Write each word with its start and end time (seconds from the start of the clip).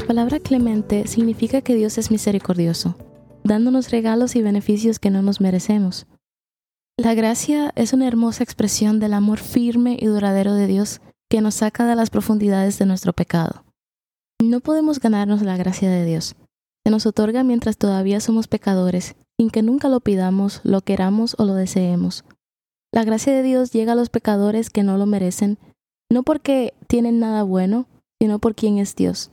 La 0.00 0.06
palabra 0.06 0.40
clemente 0.40 1.06
significa 1.06 1.60
que 1.60 1.74
Dios 1.74 1.98
es 1.98 2.10
misericordioso, 2.10 2.96
dándonos 3.44 3.90
regalos 3.90 4.34
y 4.34 4.40
beneficios 4.40 4.98
que 4.98 5.10
no 5.10 5.20
nos 5.20 5.42
merecemos. 5.42 6.06
La 6.96 7.12
gracia 7.12 7.70
es 7.76 7.92
una 7.92 8.08
hermosa 8.08 8.42
expresión 8.42 8.98
del 8.98 9.12
amor 9.12 9.40
firme 9.40 9.98
y 10.00 10.06
duradero 10.06 10.54
de 10.54 10.66
Dios 10.66 11.02
que 11.28 11.42
nos 11.42 11.56
saca 11.56 11.84
de 11.84 11.96
las 11.96 12.08
profundidades 12.08 12.78
de 12.78 12.86
nuestro 12.86 13.12
pecado. 13.12 13.62
No 14.42 14.60
podemos 14.60 15.00
ganarnos 15.00 15.42
la 15.42 15.58
gracia 15.58 15.90
de 15.90 16.06
Dios. 16.06 16.34
Se 16.82 16.90
nos 16.90 17.04
otorga 17.04 17.44
mientras 17.44 17.76
todavía 17.76 18.20
somos 18.20 18.48
pecadores, 18.48 19.16
sin 19.38 19.50
que 19.50 19.62
nunca 19.62 19.90
lo 19.90 20.00
pidamos, 20.00 20.62
lo 20.64 20.80
queramos 20.80 21.36
o 21.38 21.44
lo 21.44 21.52
deseemos. 21.52 22.24
La 22.90 23.04
gracia 23.04 23.34
de 23.34 23.42
Dios 23.42 23.70
llega 23.70 23.92
a 23.92 23.96
los 23.96 24.08
pecadores 24.08 24.70
que 24.70 24.82
no 24.82 24.96
lo 24.96 25.04
merecen, 25.04 25.58
no 26.10 26.22
porque 26.22 26.72
tienen 26.86 27.20
nada 27.20 27.42
bueno, 27.42 27.86
sino 28.18 28.38
por 28.38 28.54
quien 28.54 28.78
es 28.78 28.96
Dios. 28.96 29.30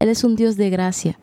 Él 0.00 0.08
es 0.08 0.24
un 0.24 0.34
Dios 0.34 0.56
de 0.56 0.70
gracia. 0.70 1.20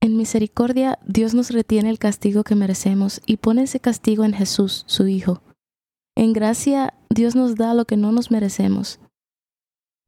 En 0.00 0.16
misericordia, 0.16 0.98
Dios 1.06 1.34
nos 1.34 1.50
retiene 1.50 1.90
el 1.90 1.98
castigo 1.98 2.44
que 2.44 2.54
merecemos 2.54 3.20
y 3.26 3.36
pone 3.36 3.62
ese 3.62 3.78
castigo 3.78 4.24
en 4.24 4.32
Jesús, 4.32 4.84
su 4.86 5.06
Hijo. 5.06 5.42
En 6.16 6.32
gracia, 6.32 6.94
Dios 7.10 7.36
nos 7.36 7.56
da 7.56 7.74
lo 7.74 7.84
que 7.84 7.96
no 7.96 8.12
nos 8.12 8.30
merecemos. 8.30 9.00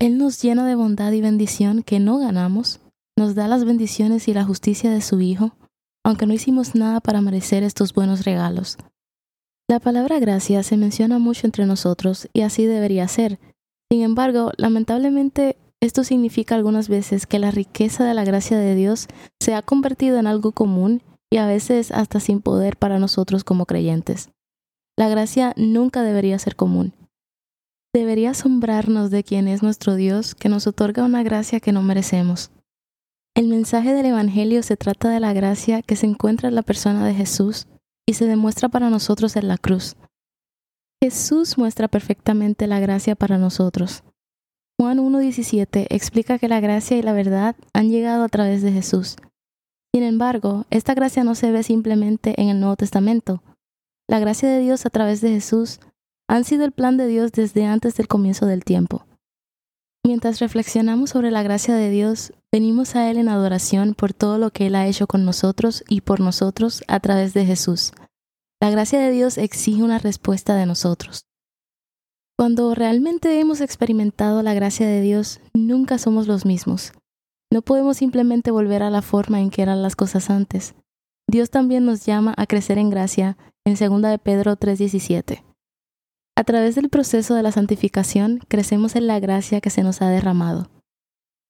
Él 0.00 0.16
nos 0.16 0.40
llena 0.40 0.66
de 0.66 0.74
bondad 0.74 1.12
y 1.12 1.20
bendición 1.20 1.82
que 1.82 2.00
no 2.00 2.18
ganamos, 2.18 2.80
nos 3.16 3.34
da 3.34 3.48
las 3.48 3.64
bendiciones 3.64 4.28
y 4.28 4.34
la 4.34 4.44
justicia 4.44 4.90
de 4.90 5.02
su 5.02 5.20
Hijo, 5.20 5.56
aunque 6.04 6.26
no 6.26 6.32
hicimos 6.32 6.74
nada 6.74 7.00
para 7.00 7.20
merecer 7.20 7.62
estos 7.62 7.92
buenos 7.92 8.24
regalos. 8.24 8.78
La 9.68 9.80
palabra 9.80 10.18
gracia 10.18 10.62
se 10.62 10.78
menciona 10.78 11.18
mucho 11.18 11.46
entre 11.46 11.66
nosotros 11.66 12.28
y 12.32 12.40
así 12.40 12.64
debería 12.64 13.06
ser. 13.06 13.38
Sin 13.90 14.02
embargo, 14.02 14.52
lamentablemente 14.56 15.58
esto 15.80 16.02
significa 16.02 16.54
algunas 16.54 16.88
veces 16.88 17.26
que 17.26 17.38
la 17.38 17.50
riqueza 17.50 18.04
de 18.04 18.14
la 18.14 18.24
gracia 18.24 18.58
de 18.58 18.74
Dios 18.74 19.06
se 19.40 19.54
ha 19.54 19.62
convertido 19.62 20.18
en 20.18 20.26
algo 20.26 20.52
común 20.52 21.02
y 21.30 21.36
a 21.36 21.46
veces 21.46 21.92
hasta 21.92 22.20
sin 22.20 22.40
poder 22.40 22.76
para 22.76 22.98
nosotros 22.98 23.44
como 23.44 23.66
creyentes. 23.66 24.30
La 24.96 25.08
gracia 25.08 25.54
nunca 25.56 26.02
debería 26.02 26.38
ser 26.38 26.56
común. 26.56 26.94
Debería 27.94 28.30
asombrarnos 28.30 29.10
de 29.10 29.22
quién 29.22 29.46
es 29.46 29.62
nuestro 29.62 29.94
Dios 29.94 30.34
que 30.34 30.48
nos 30.48 30.66
otorga 30.66 31.04
una 31.04 31.22
gracia 31.22 31.60
que 31.60 31.72
no 31.72 31.82
merecemos. 31.82 32.50
El 33.36 33.46
mensaje 33.46 33.94
del 33.94 34.06
Evangelio 34.06 34.64
se 34.64 34.76
trata 34.76 35.10
de 35.10 35.20
la 35.20 35.32
gracia 35.32 35.82
que 35.82 35.94
se 35.94 36.06
encuentra 36.06 36.48
en 36.48 36.56
la 36.56 36.62
persona 36.62 37.06
de 37.06 37.14
Jesús 37.14 37.68
y 38.04 38.14
se 38.14 38.26
demuestra 38.26 38.68
para 38.68 38.90
nosotros 38.90 39.36
en 39.36 39.46
la 39.46 39.58
cruz. 39.58 39.96
Jesús 41.00 41.56
muestra 41.56 41.86
perfectamente 41.86 42.66
la 42.66 42.80
gracia 42.80 43.14
para 43.14 43.38
nosotros. 43.38 44.02
Juan 44.80 44.98
1.17 44.98 45.88
explica 45.90 46.38
que 46.38 46.46
la 46.46 46.60
gracia 46.60 46.96
y 46.96 47.02
la 47.02 47.12
verdad 47.12 47.56
han 47.72 47.90
llegado 47.90 48.22
a 48.22 48.28
través 48.28 48.62
de 48.62 48.70
Jesús. 48.70 49.16
Sin 49.92 50.04
embargo, 50.04 50.66
esta 50.70 50.94
gracia 50.94 51.24
no 51.24 51.34
se 51.34 51.50
ve 51.50 51.64
simplemente 51.64 52.40
en 52.40 52.48
el 52.48 52.60
Nuevo 52.60 52.76
Testamento. 52.76 53.42
La 54.08 54.20
gracia 54.20 54.48
de 54.48 54.60
Dios 54.60 54.86
a 54.86 54.90
través 54.90 55.20
de 55.20 55.30
Jesús 55.30 55.80
han 56.28 56.44
sido 56.44 56.64
el 56.64 56.70
plan 56.70 56.96
de 56.96 57.08
Dios 57.08 57.32
desde 57.32 57.64
antes 57.64 57.96
del 57.96 58.06
comienzo 58.06 58.46
del 58.46 58.64
tiempo. 58.64 59.04
Mientras 60.06 60.38
reflexionamos 60.38 61.10
sobre 61.10 61.32
la 61.32 61.42
gracia 61.42 61.74
de 61.74 61.90
Dios, 61.90 62.32
venimos 62.52 62.94
a 62.94 63.10
Él 63.10 63.18
en 63.18 63.28
adoración 63.28 63.94
por 63.94 64.12
todo 64.12 64.38
lo 64.38 64.50
que 64.50 64.68
Él 64.68 64.76
ha 64.76 64.86
hecho 64.86 65.08
con 65.08 65.24
nosotros 65.24 65.82
y 65.88 66.02
por 66.02 66.20
nosotros 66.20 66.84
a 66.86 67.00
través 67.00 67.34
de 67.34 67.44
Jesús. 67.44 67.92
La 68.60 68.70
gracia 68.70 69.00
de 69.00 69.10
Dios 69.10 69.38
exige 69.38 69.82
una 69.82 69.98
respuesta 69.98 70.54
de 70.54 70.66
nosotros. 70.66 71.27
Cuando 72.38 72.72
realmente 72.76 73.40
hemos 73.40 73.60
experimentado 73.60 74.44
la 74.44 74.54
gracia 74.54 74.86
de 74.86 75.00
Dios, 75.00 75.40
nunca 75.54 75.98
somos 75.98 76.28
los 76.28 76.46
mismos. 76.46 76.92
No 77.52 77.62
podemos 77.62 77.96
simplemente 77.96 78.52
volver 78.52 78.84
a 78.84 78.90
la 78.90 79.02
forma 79.02 79.40
en 79.40 79.50
que 79.50 79.60
eran 79.60 79.82
las 79.82 79.96
cosas 79.96 80.30
antes. 80.30 80.76
Dios 81.28 81.50
también 81.50 81.84
nos 81.84 82.06
llama 82.06 82.34
a 82.36 82.46
crecer 82.46 82.78
en 82.78 82.90
gracia 82.90 83.36
en 83.66 83.74
2 83.74 84.02
de 84.02 84.18
Pedro 84.18 84.54
3:17. 84.54 85.42
A 86.36 86.44
través 86.44 86.76
del 86.76 86.90
proceso 86.90 87.34
de 87.34 87.42
la 87.42 87.50
santificación 87.50 88.40
crecemos 88.46 88.94
en 88.94 89.08
la 89.08 89.18
gracia 89.18 89.60
que 89.60 89.70
se 89.70 89.82
nos 89.82 90.00
ha 90.00 90.08
derramado. 90.08 90.70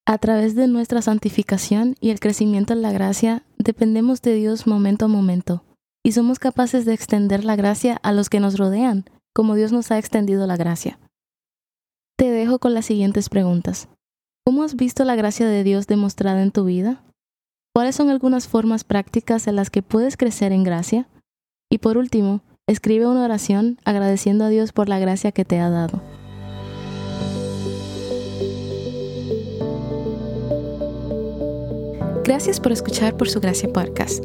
A 0.07 0.17
través 0.17 0.55
de 0.55 0.69
nuestra 0.69 1.03
santificación 1.03 1.97
y 2.01 2.09
el 2.09 2.19
crecimiento 2.19 2.73
en 2.73 2.81
la 2.81 2.93
gracia, 2.93 3.43
dependemos 3.59 4.23
de 4.23 4.37
Dios 4.37 4.67
momento 4.67 5.05
a 5.05 5.09
momento, 5.09 5.65
y 6.03 6.13
somos 6.13 6.39
capaces 6.39 6.87
de 6.87 6.95
extender 6.95 7.45
la 7.45 7.57
gracia 7.57 8.01
a 8.03 8.13
los 8.13 8.31
que 8.31 8.41
nos 8.41 8.57
rodean, 8.57 9.05
como 9.35 9.55
Dios 9.55 9.73
nos 9.73 9.91
ha 9.91 9.99
extendido 9.99 10.47
la 10.47 10.57
gracia. 10.57 10.99
Te 12.17 12.31
dejo 12.31 12.59
con 12.59 12.75
las 12.75 12.87
siguientes 12.87 13.29
preguntas. 13.29 13.89
¿Cómo 14.45 14.63
has 14.63 14.77
visto 14.77 15.05
la 15.05 15.15
gracia 15.15 15.47
de 15.47 15.63
Dios 15.63 15.87
demostrada 15.87 16.43
en 16.43 16.51
tu 16.51 16.65
vida? 16.65 17.03
¿Cuáles 17.75 17.95
son 17.95 18.09
algunas 18.09 18.49
formas 18.49 18.83
prácticas 18.83 19.47
en 19.47 19.57
las 19.57 19.71
que 19.71 19.83
puedes 19.83 20.17
crecer 20.17 20.53
en 20.53 20.65
gracia? 20.65 21.07
Y 21.71 21.79
por 21.79 21.99
último, 21.99 22.41
escribe 22.67 23.07
una 23.07 23.25
oración 23.25 23.79
agradeciendo 23.85 24.45
a 24.45 24.49
Dios 24.49 24.73
por 24.73 24.89
la 24.89 24.99
gracia 24.99 25.33
que 25.33 25.45
te 25.45 25.61
ha 25.61 25.71
dado. 25.71 26.03
Gracias 32.25 32.61
por 32.61 32.73
escuchar 32.73 33.17
por 33.17 33.29
su 33.29 33.41
gracia 33.41 33.73
podcast. 33.73 34.25